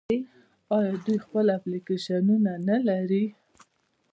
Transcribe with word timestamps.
آیا 0.77 0.93
دوی 1.05 1.17
خپل 1.25 1.45
اپلیکیشنونه 1.57 2.53
نلري؟ 2.67 3.25